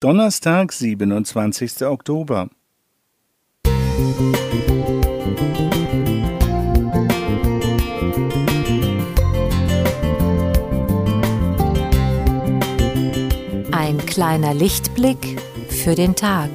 Donnerstag, 0.00 0.72
27. 0.72 1.82
Oktober. 1.82 2.48
Ein 13.72 13.98
kleiner 14.06 14.54
Lichtblick 14.54 15.40
für 15.68 15.96
den 15.96 16.14
Tag. 16.14 16.50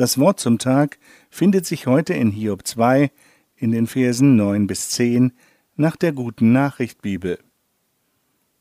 Das 0.00 0.16
Wort 0.16 0.40
zum 0.40 0.56
Tag 0.56 0.98
findet 1.28 1.66
sich 1.66 1.86
heute 1.86 2.14
in 2.14 2.30
Hiob 2.30 2.66
2 2.66 3.10
in 3.54 3.70
den 3.70 3.86
Versen 3.86 4.34
9 4.34 4.66
bis 4.66 4.88
10 4.88 5.34
nach 5.76 5.94
der 5.94 6.12
guten 6.12 6.52
Nachricht 6.52 7.02
Bibel. 7.02 7.38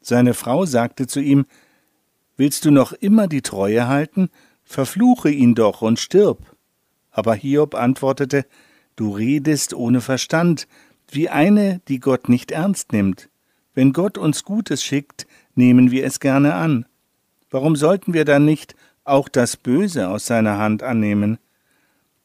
Seine 0.02 0.34
Frau 0.34 0.66
sagte 0.66 1.08
zu 1.08 1.22
ihm, 1.22 1.46
Willst 2.36 2.66
du 2.66 2.72
noch 2.72 2.92
immer 2.92 3.30
die 3.30 3.42
Treue 3.42 3.88
halten? 3.88 4.28
Verfluche 4.66 5.30
ihn 5.30 5.56
doch 5.56 5.82
und 5.82 5.98
stirb. 5.98 6.58
Aber 7.10 7.36
Hiob 7.36 7.74
antwortete, 7.74 8.46
Du 8.98 9.12
redest 9.16 9.74
ohne 9.74 10.02
Verstand, 10.02 10.68
wie 11.10 11.30
eine, 11.30 11.80
die 11.88 12.02
Gott 12.02 12.28
nicht 12.28 12.52
ernst 12.52 12.92
nimmt. 12.92 13.30
Wenn 13.74 13.94
Gott 13.94 14.18
uns 14.18 14.44
Gutes 14.44 14.84
schickt, 14.84 15.26
nehmen 15.56 15.90
wir 15.90 16.04
es 16.04 16.20
gerne 16.20 16.56
an. 16.56 16.86
Warum 17.50 17.78
sollten 17.78 18.14
wir 18.14 18.26
dann 18.26 18.44
nicht 18.44 18.76
auch 19.10 19.30
das 19.30 19.58
Böse 19.58 20.10
aus 20.10 20.26
seiner 20.26 20.58
Hand 20.58 20.84
annehmen. 20.84 21.38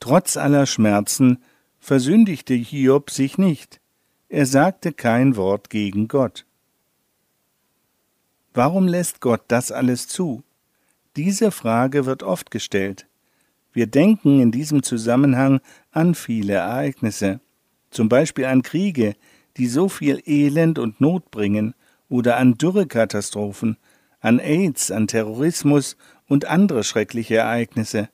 Trotz 0.00 0.36
aller 0.36 0.66
Schmerzen 0.66 1.42
versündigte 1.80 2.54
Hiob 2.54 3.10
sich 3.10 3.38
nicht. 3.38 3.80
Er 4.28 4.46
sagte 4.46 4.92
kein 4.92 5.36
Wort 5.36 5.70
gegen 5.70 6.08
Gott. 6.08 6.46
Warum 8.52 8.86
lässt 8.86 9.20
Gott 9.20 9.42
das 9.48 9.72
alles 9.72 10.08
zu? 10.08 10.42
Diese 11.16 11.50
Frage 11.50 12.06
wird 12.06 12.22
oft 12.22 12.50
gestellt. 12.50 13.06
Wir 13.72 13.86
denken 13.86 14.40
in 14.40 14.52
diesem 14.52 14.82
Zusammenhang 14.82 15.60
an 15.90 16.14
viele 16.14 16.54
Ereignisse, 16.54 17.40
zum 17.90 18.08
Beispiel 18.08 18.44
an 18.44 18.62
Kriege, 18.62 19.14
die 19.56 19.66
so 19.66 19.88
viel 19.88 20.22
Elend 20.26 20.78
und 20.78 21.00
Not 21.00 21.30
bringen, 21.30 21.74
oder 22.08 22.36
an 22.36 22.56
Dürrekatastrophen, 22.56 23.76
an 24.20 24.38
AIDS, 24.38 24.90
an 24.90 25.06
Terrorismus 25.06 25.96
und 26.28 26.46
andere 26.46 26.84
schreckliche 26.84 27.36
Ereignisse. 27.36 28.08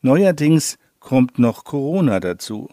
Neuerdings 0.00 0.78
kommt 1.00 1.38
noch 1.38 1.64
Corona 1.64 2.20
dazu. 2.20 2.70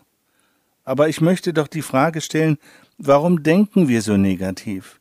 Aber 0.84 1.10
ich 1.10 1.22
möchte 1.22 1.54
doch 1.54 1.68
die 1.68 1.82
Frage 1.82 2.22
stellen, 2.22 2.58
warum 2.98 3.44
denken 3.44 3.88
wir 3.88 4.02
so 4.02 4.18
negativ? 4.18 5.00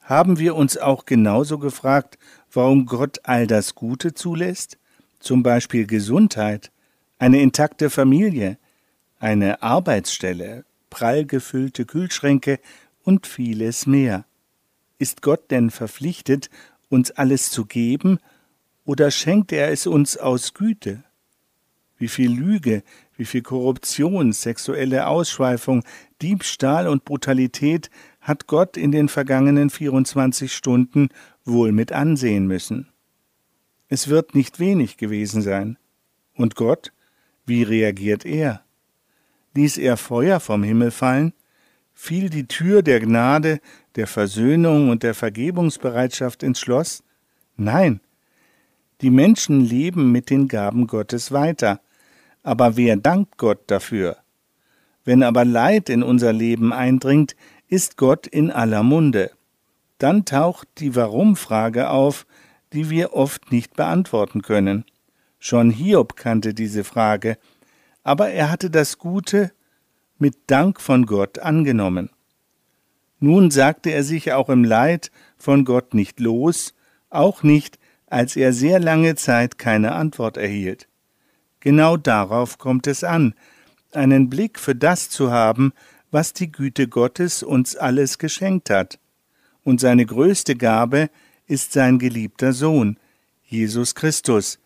Haben 0.00 0.38
wir 0.38 0.56
uns 0.56 0.78
auch 0.78 1.04
genauso 1.04 1.58
gefragt, 1.58 2.18
warum 2.52 2.86
Gott 2.86 3.20
all 3.24 3.46
das 3.46 3.74
Gute 3.74 4.14
zulässt? 4.14 4.78
Zum 5.20 5.42
Beispiel 5.42 5.86
Gesundheit, 5.86 6.72
eine 7.18 7.40
intakte 7.40 7.90
Familie, 7.90 8.58
eine 9.18 9.62
Arbeitsstelle, 9.62 10.64
prall 10.88 11.26
gefüllte 11.26 11.84
Kühlschränke 11.84 12.58
und 13.04 13.26
vieles 13.26 13.86
mehr. 13.86 14.24
Ist 14.98 15.22
Gott 15.22 15.50
denn 15.50 15.70
verpflichtet, 15.70 16.50
uns 16.88 17.10
alles 17.10 17.50
zu 17.50 17.66
geben 17.66 18.18
oder 18.90 19.12
schenkt 19.12 19.52
er 19.52 19.70
es 19.70 19.86
uns 19.86 20.16
aus 20.16 20.52
Güte? 20.52 21.04
Wie 21.96 22.08
viel 22.08 22.32
Lüge, 22.32 22.82
wie 23.16 23.24
viel 23.24 23.40
Korruption, 23.40 24.32
sexuelle 24.32 25.06
Ausschweifung, 25.06 25.84
Diebstahl 26.20 26.88
und 26.88 27.04
Brutalität 27.04 27.88
hat 28.20 28.48
Gott 28.48 28.76
in 28.76 28.90
den 28.90 29.08
vergangenen 29.08 29.70
24 29.70 30.52
Stunden 30.52 31.10
wohl 31.44 31.70
mit 31.70 31.92
ansehen 31.92 32.48
müssen. 32.48 32.88
Es 33.86 34.08
wird 34.08 34.34
nicht 34.34 34.58
wenig 34.58 34.96
gewesen 34.96 35.40
sein. 35.40 35.78
Und 36.34 36.56
Gott? 36.56 36.92
Wie 37.46 37.62
reagiert 37.62 38.24
er? 38.26 38.64
Ließ 39.54 39.78
er 39.78 39.98
Feuer 39.98 40.40
vom 40.40 40.64
Himmel 40.64 40.90
fallen? 40.90 41.32
Fiel 41.92 42.28
die 42.28 42.48
Tür 42.48 42.82
der 42.82 42.98
Gnade, 42.98 43.60
der 43.94 44.08
Versöhnung 44.08 44.90
und 44.90 45.04
der 45.04 45.14
Vergebungsbereitschaft 45.14 46.42
ins 46.42 46.58
Schloss? 46.58 47.04
Nein, 47.56 48.00
die 49.00 49.10
Menschen 49.10 49.60
leben 49.60 50.12
mit 50.12 50.30
den 50.30 50.48
Gaben 50.48 50.86
Gottes 50.86 51.32
weiter. 51.32 51.80
Aber 52.42 52.76
wer 52.76 52.96
dankt 52.96 53.38
Gott 53.38 53.60
dafür? 53.66 54.16
Wenn 55.04 55.22
aber 55.22 55.44
Leid 55.44 55.88
in 55.88 56.02
unser 56.02 56.32
Leben 56.32 56.72
eindringt, 56.72 57.34
ist 57.68 57.96
Gott 57.96 58.26
in 58.26 58.50
aller 58.50 58.82
Munde. 58.82 59.30
Dann 59.98 60.24
taucht 60.24 60.68
die 60.78 60.94
Warum-Frage 60.96 61.90
auf, 61.90 62.26
die 62.72 62.90
wir 62.90 63.14
oft 63.14 63.52
nicht 63.52 63.74
beantworten 63.76 64.42
können. 64.42 64.84
Schon 65.38 65.70
Hiob 65.70 66.16
kannte 66.16 66.54
diese 66.54 66.84
Frage, 66.84 67.38
aber 68.02 68.28
er 68.28 68.50
hatte 68.50 68.70
das 68.70 68.98
Gute 68.98 69.52
mit 70.18 70.36
Dank 70.46 70.80
von 70.80 71.06
Gott 71.06 71.38
angenommen. 71.38 72.10
Nun 73.18 73.50
sagte 73.50 73.90
er 73.90 74.04
sich 74.04 74.32
auch 74.32 74.48
im 74.48 74.64
Leid 74.64 75.10
von 75.36 75.64
Gott 75.64 75.94
nicht 75.94 76.20
los, 76.20 76.74
auch 77.08 77.42
nicht, 77.42 77.79
als 78.10 78.36
er 78.36 78.52
sehr 78.52 78.78
lange 78.78 79.14
Zeit 79.14 79.56
keine 79.56 79.92
Antwort 79.92 80.36
erhielt. 80.36 80.88
Genau 81.60 81.96
darauf 81.96 82.58
kommt 82.58 82.86
es 82.86 83.04
an, 83.04 83.34
einen 83.92 84.28
Blick 84.28 84.58
für 84.58 84.74
das 84.74 85.08
zu 85.08 85.30
haben, 85.30 85.72
was 86.10 86.32
die 86.32 86.50
Güte 86.50 86.88
Gottes 86.88 87.42
uns 87.42 87.76
alles 87.76 88.18
geschenkt 88.18 88.68
hat. 88.68 88.98
Und 89.62 89.80
seine 89.80 90.04
größte 90.04 90.56
Gabe 90.56 91.08
ist 91.46 91.72
sein 91.72 91.98
geliebter 91.98 92.52
Sohn, 92.52 92.98
Jesus 93.44 93.94
Christus, 93.94 94.58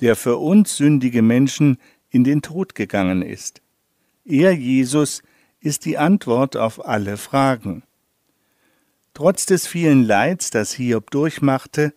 der 0.00 0.16
für 0.16 0.36
uns 0.36 0.76
sündige 0.76 1.22
Menschen 1.22 1.78
in 2.10 2.24
den 2.24 2.42
Tod 2.42 2.74
gegangen 2.74 3.22
ist. 3.22 3.62
Er, 4.24 4.52
Jesus, 4.52 5.22
ist 5.60 5.84
die 5.84 5.98
Antwort 5.98 6.56
auf 6.56 6.86
alle 6.86 7.16
Fragen. 7.16 7.82
Trotz 9.14 9.46
des 9.46 9.66
vielen 9.66 10.04
Leids, 10.04 10.50
das 10.50 10.72
Hiob 10.72 11.10
durchmachte, 11.10 11.92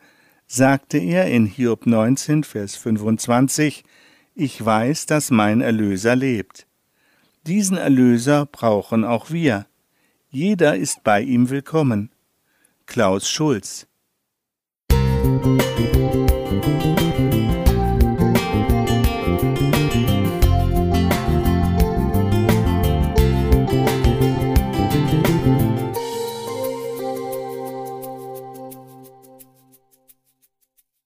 sagte 0.53 0.99
er 0.99 1.31
in 1.31 1.47
Hiob 1.47 1.87
19, 1.87 2.43
Vers 2.43 2.75
25, 2.75 3.83
Ich 4.35 4.63
weiß, 4.63 5.07
dass 5.07 5.31
mein 5.31 5.61
Erlöser 5.61 6.15
lebt. 6.15 6.67
Diesen 7.47 7.75
Erlöser 7.75 8.45
brauchen 8.45 9.03
auch 9.03 9.31
wir. 9.31 9.65
Jeder 10.29 10.75
ist 10.75 11.03
bei 11.03 11.21
ihm 11.21 11.49
willkommen. 11.49 12.11
Klaus 12.85 13.27
Schulz 13.27 13.87
Musik 14.91 17.02